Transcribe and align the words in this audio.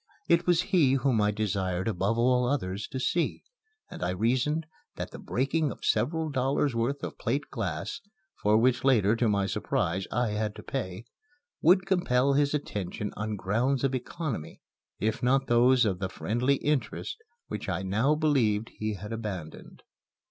It 0.27 0.47
was 0.47 0.63
he 0.73 0.93
whom 0.93 1.21
I 1.21 1.29
desired 1.29 1.87
above 1.87 2.17
all 2.17 2.47
others 2.49 2.87
to 2.87 2.99
see, 2.99 3.43
and 3.91 4.01
I 4.03 4.09
reasoned 4.09 4.65
that 4.95 5.11
the 5.11 5.19
breaking 5.19 5.71
of 5.71 5.85
several 5.85 6.31
dollars' 6.31 6.73
worth 6.73 7.03
of 7.03 7.19
plate 7.19 7.51
glass 7.51 8.01
(for 8.41 8.57
which 8.57 8.83
later, 8.83 9.15
to 9.15 9.29
my 9.29 9.45
surprise, 9.45 10.07
I 10.11 10.29
had 10.29 10.55
to 10.55 10.63
pay) 10.63 11.05
would 11.61 11.85
compel 11.85 12.33
his 12.33 12.55
attention 12.55 13.13
on 13.15 13.35
grounds 13.35 13.83
of 13.83 13.93
economy, 13.93 14.63
if 14.99 15.21
not 15.21 15.45
those 15.45 15.85
of 15.85 15.99
the 15.99 16.09
friendly 16.09 16.55
interest 16.55 17.17
which 17.47 17.69
I 17.69 17.83
now 17.83 18.15
believed 18.15 18.69
he 18.69 18.95
had 18.95 19.13
abandoned. 19.13 19.83